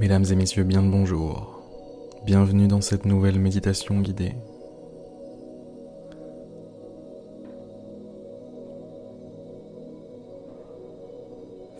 Mesdames 0.00 0.24
et 0.30 0.34
messieurs, 0.34 0.64
bien 0.64 0.80
le 0.80 0.88
bonjour. 0.88 1.60
Bienvenue 2.24 2.66
dans 2.68 2.80
cette 2.80 3.04
nouvelle 3.04 3.38
méditation 3.38 4.00
guidée. 4.00 4.32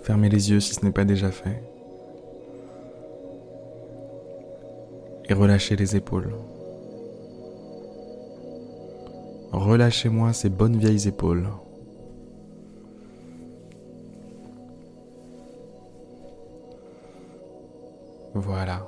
Fermez 0.03 0.29
les 0.29 0.51
yeux 0.51 0.61
si 0.61 0.75
ce 0.75 0.85
n'est 0.85 0.93
pas 0.93 1.07
déjà 1.07 1.31
fait. 1.31 1.63
Et 5.31 5.33
relâchez 5.33 5.77
les 5.77 5.97
épaules. 5.97 6.35
Relâchez-moi 9.51 10.35
ces 10.35 10.51
bonnes 10.51 10.77
vieilles 10.77 11.09
épaules. 11.09 11.49
Voilà. 18.35 18.87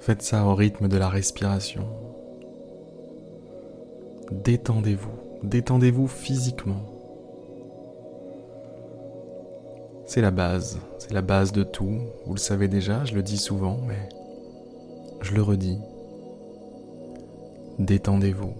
Faites 0.00 0.22
ça 0.22 0.44
au 0.46 0.54
rythme 0.54 0.88
de 0.88 0.96
la 0.96 1.08
respiration. 1.08 1.86
Détendez-vous, 4.30 5.12
détendez-vous 5.42 6.08
physiquement. 6.08 6.82
C'est 10.06 10.22
la 10.22 10.30
base, 10.30 10.78
c'est 10.98 11.12
la 11.12 11.22
base 11.22 11.52
de 11.52 11.62
tout. 11.62 11.98
Vous 12.26 12.34
le 12.34 12.40
savez 12.40 12.66
déjà, 12.66 13.04
je 13.04 13.14
le 13.14 13.22
dis 13.22 13.38
souvent, 13.38 13.78
mais 13.86 14.08
je 15.20 15.34
le 15.34 15.42
redis. 15.42 15.78
Détendez-vous. 17.78 18.54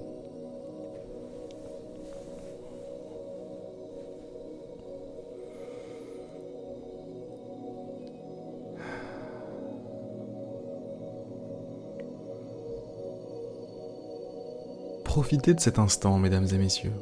Profitez 15.13 15.53
de 15.53 15.61
cet 15.61 15.79
instant, 15.79 16.19
mesdames 16.19 16.47
et 16.55 16.57
messieurs. 16.57 16.95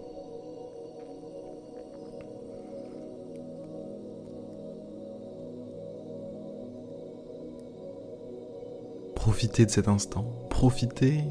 Profitez 9.14 9.64
de 9.64 9.70
cet 9.70 9.86
instant, 9.86 10.24
profitez 10.48 11.22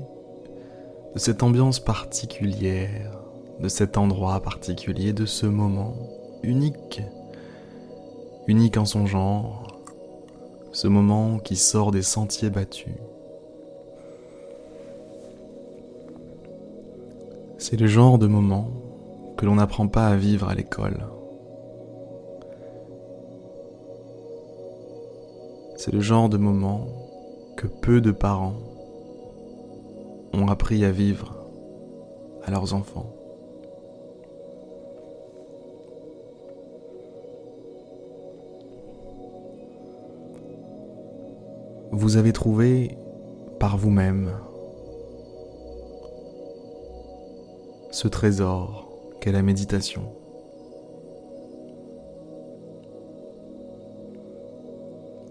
de 1.14 1.20
cette 1.20 1.44
ambiance 1.44 1.82
particulière, 1.82 3.12
de 3.60 3.68
cet 3.68 3.98
endroit 3.98 4.40
particulier, 4.40 5.12
de 5.12 5.26
ce 5.26 5.48
moment 5.48 5.96
unique, 6.44 7.02
unique 8.48 8.78
en 8.78 8.86
son 8.86 9.06
genre, 9.06 9.82
ce 10.72 10.88
moment 10.88 11.40
qui 11.40 11.58
sort 11.58 11.92
des 11.92 12.04
sentiers 12.04 12.50
battus. 12.50 12.96
C'est 17.62 17.78
le 17.78 17.88
genre 17.88 18.18
de 18.18 18.26
moment 18.26 18.70
que 19.36 19.46
l'on 19.46 19.56
n'apprend 19.56 19.90
pas 19.90 20.08
à 20.08 20.16
vivre 20.16 20.48
à 20.48 20.56
l'école. 20.56 21.06
C'est 25.76 25.92
le 25.92 26.00
genre 26.00 26.30
de 26.30 26.38
moment 26.38 26.88
que 27.58 27.68
peu 27.68 28.00
de 28.00 28.12
parents 28.12 28.56
ont 30.32 30.48
appris 30.48 30.86
à 30.86 30.92
vivre 30.92 31.36
à 32.46 32.52
leurs 32.52 32.74
enfants. 32.74 33.14
Vous 41.92 42.16
avez 42.16 42.32
trouvé 42.32 42.98
par 43.60 43.78
vous-même 43.78 44.32
ce 47.92 48.08
trésor 48.08 48.88
qu'est 49.20 49.32
la 49.32 49.42
méditation. 49.42 50.14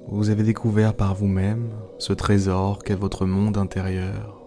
Vous 0.09 0.31
avez 0.31 0.43
découvert 0.43 0.95
par 0.95 1.15
vous-même 1.15 1.71
ce 1.99 2.13
trésor 2.13 2.83
qu'est 2.83 2.95
votre 2.95 3.27
monde 3.27 3.59
intérieur. 3.59 4.43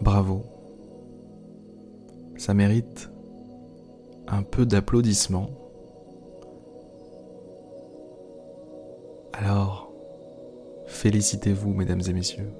Bravo. 0.00 0.44
Ça 2.36 2.54
mérite 2.54 3.10
un 4.26 4.42
peu 4.42 4.64
d'applaudissements. 4.64 5.50
Alors, 9.32 9.92
félicitez-vous, 10.86 11.72
mesdames 11.72 12.02
et 12.08 12.12
messieurs. 12.12 12.52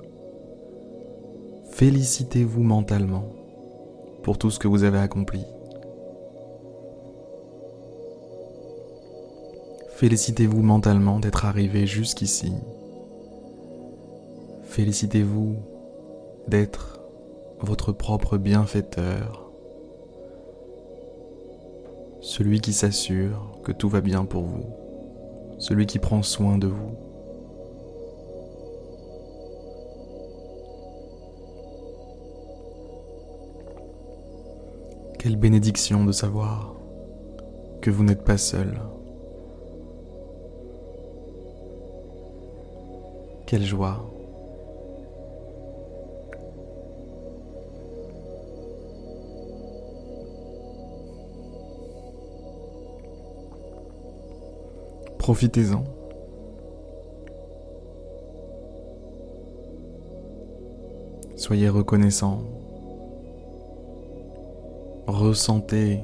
Félicitez-vous 1.72 2.62
mentalement 2.62 3.24
pour 4.22 4.38
tout 4.38 4.50
ce 4.50 4.58
que 4.58 4.68
vous 4.68 4.84
avez 4.84 4.98
accompli. 4.98 5.44
Félicitez-vous 9.96 10.62
mentalement 10.62 11.20
d'être 11.20 11.44
arrivé 11.44 11.86
jusqu'ici. 11.86 12.52
Félicitez-vous 14.64 15.56
d'être 16.48 17.00
votre 17.60 17.92
propre 17.92 18.38
bienfaiteur, 18.38 19.50
celui 22.20 22.60
qui 22.60 22.72
s'assure 22.72 23.58
que 23.62 23.72
tout 23.72 23.88
va 23.88 24.00
bien 24.00 24.24
pour 24.24 24.44
vous 24.44 24.89
celui 25.60 25.86
qui 25.86 25.98
prend 25.98 26.22
soin 26.22 26.58
de 26.58 26.66
vous. 26.66 26.96
Quelle 35.18 35.36
bénédiction 35.36 36.04
de 36.04 36.12
savoir 36.12 36.74
que 37.82 37.90
vous 37.90 38.04
n'êtes 38.04 38.24
pas 38.24 38.38
seul. 38.38 38.80
Quelle 43.46 43.64
joie. 43.64 44.10
Profitez-en. 55.20 55.84
Soyez 61.36 61.68
reconnaissant. 61.68 62.40
Ressentez 65.06 66.00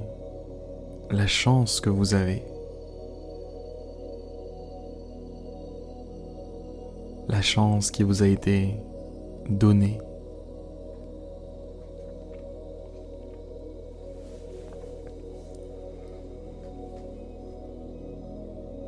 la 1.11 1.27
chance 1.27 1.81
que 1.81 1.89
vous 1.89 2.13
avez. 2.13 2.43
La 7.29 7.41
chance 7.41 7.91
qui 7.91 8.03
vous 8.03 8.23
a 8.23 8.27
été 8.27 8.75
donnée. 9.49 9.99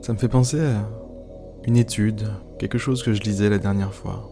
Ça 0.08 0.14
me 0.14 0.18
fait 0.18 0.28
penser 0.28 0.58
à 0.58 0.88
une 1.64 1.76
étude, 1.76 2.28
quelque 2.58 2.78
chose 2.78 3.02
que 3.02 3.12
je 3.12 3.20
lisais 3.20 3.50
la 3.50 3.58
dernière 3.58 3.92
fois. 3.92 4.30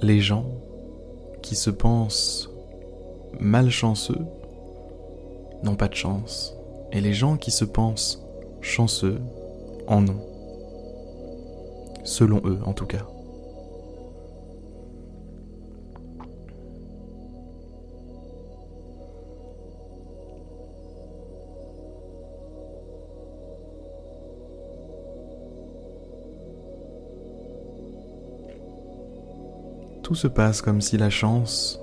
Les 0.00 0.20
gens 0.20 0.46
qui 1.42 1.56
se 1.56 1.70
pensent 1.70 2.48
malchanceux 3.40 4.24
n'ont 5.64 5.74
pas 5.74 5.88
de 5.88 5.96
chance. 5.96 6.54
Et 6.92 7.00
les 7.00 7.14
gens 7.14 7.36
qui 7.36 7.50
se 7.50 7.64
pensent 7.64 8.24
chanceux 8.60 9.18
en 9.88 10.06
ont. 10.06 10.24
Selon 12.04 12.40
eux, 12.44 12.60
en 12.64 12.74
tout 12.74 12.86
cas. 12.86 13.11
Tout 30.02 30.14
se 30.14 30.26
passe 30.26 30.62
comme 30.62 30.80
si 30.80 30.96
la 30.96 31.10
chance 31.10 31.80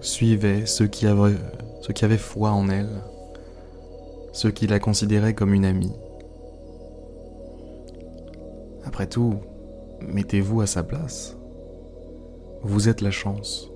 suivait 0.00 0.66
ceux 0.66 0.86
qui 0.86 1.06
avaient, 1.06 2.18
foi 2.18 2.50
en 2.50 2.68
elle, 2.68 3.02
ceux 4.32 4.50
qui 4.50 4.66
la 4.66 4.80
considéraient 4.80 5.34
comme 5.34 5.54
une 5.54 5.64
amie. 5.64 5.92
Après 8.84 9.06
tout, 9.06 9.34
mettez-vous 10.00 10.60
à 10.60 10.66
sa 10.66 10.82
place. 10.82 11.36
Vous 12.62 12.88
êtes 12.88 13.00
la 13.00 13.10
chance. 13.10 13.70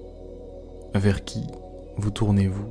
Vers 0.94 1.24
qui 1.24 1.44
vous 1.96 2.10
tournez-vous? 2.10 2.68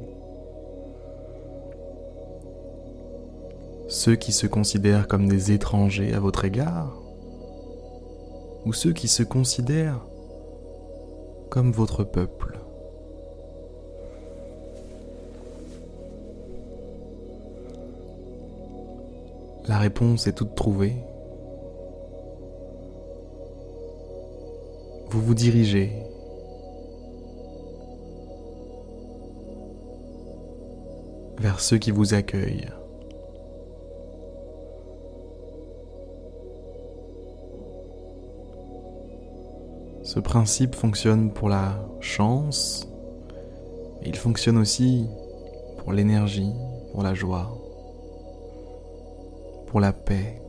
Ceux 3.88 4.15
qui 4.15 4.31
se 4.31 4.47
considèrent 4.47 5.07
comme 5.07 5.27
des 5.27 5.51
étrangers 5.51 6.13
à 6.13 6.19
votre 6.19 6.45
égard 6.45 6.95
Ou 8.69 8.74
ceux 8.74 8.94
qui 8.94 9.07
se 9.07 9.24
considèrent 9.24 10.06
comme 11.50 11.71
votre 11.71 12.04
peuple 12.04 12.60
La 19.68 19.80
réponse 19.80 20.27
est 20.27 20.33
toute 20.33 20.54
trouvée. 20.54 20.98
Vous 25.10 25.22
vous 25.22 25.33
dirigez 25.33 25.92
vers 31.39 31.60
ceux 31.60 31.80
qui 31.80 31.89
vous 31.89 32.13
accueillent. 32.13 32.69
Ce 40.04 40.19
principe 40.19 40.75
fonctionne 40.75 41.31
pour 41.31 41.50
la 41.50 41.80
chance, 42.00 42.88
il 44.06 44.16
fonctionne 44.16 44.57
aussi 44.57 45.06
pour 45.80 45.94
l'énergie, 45.94 46.51
pour 46.94 47.04
la 47.04 47.13
joie 47.13 47.60
pour 49.69 49.80
la 49.80 49.94
paix. 49.94 50.42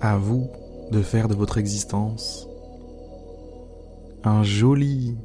À 0.00 0.16
vous 0.16 0.48
de 0.90 1.02
faire 1.02 1.28
de 1.28 1.34
votre 1.34 1.58
existence 1.58 2.48
un 4.28 4.42
joli 4.42 5.16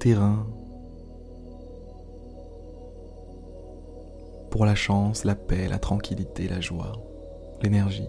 terrain 0.00 0.46
pour 4.50 4.66
la 4.66 4.74
chance, 4.74 5.24
la 5.24 5.36
paix, 5.36 5.68
la 5.68 5.78
tranquillité, 5.78 6.48
la 6.48 6.60
joie, 6.60 6.92
l'énergie. 7.62 8.08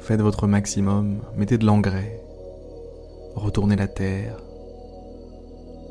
Faites 0.00 0.20
votre 0.20 0.46
maximum, 0.46 1.22
mettez 1.36 1.56
de 1.56 1.64
l'engrais, 1.64 2.20
retournez 3.34 3.76
la 3.76 3.88
terre, 3.88 4.36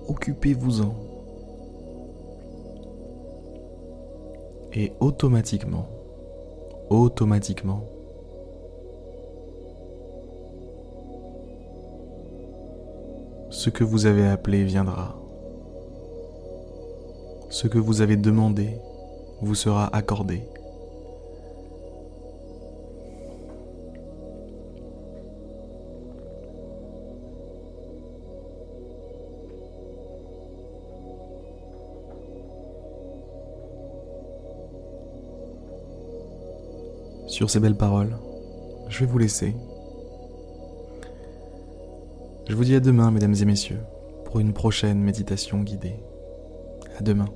occupez-vous-en. 0.07 0.93
Et 4.73 4.91
automatiquement, 4.99 5.87
automatiquement, 6.89 7.83
ce 13.49 13.69
que 13.69 13.83
vous 13.83 14.05
avez 14.05 14.27
appelé 14.27 14.63
viendra. 14.63 15.15
Ce 17.49 17.67
que 17.67 17.77
vous 17.77 18.01
avez 18.01 18.17
demandé 18.17 18.77
vous 19.41 19.55
sera 19.55 19.87
accordé. 19.95 20.43
Sur 37.35 37.49
ces 37.49 37.59
belles 37.59 37.75
paroles, 37.75 38.15
je 38.87 39.01
vais 39.01 39.11
vous 39.11 39.17
laisser. 39.17 39.53
Je 42.47 42.55
vous 42.55 42.63
dis 42.63 42.75
à 42.75 42.79
demain, 42.79 43.11
mesdames 43.11 43.35
et 43.37 43.43
messieurs, 43.43 43.81
pour 44.23 44.39
une 44.39 44.53
prochaine 44.53 44.99
méditation 45.01 45.61
guidée. 45.61 45.97
À 46.97 47.01
demain. 47.01 47.27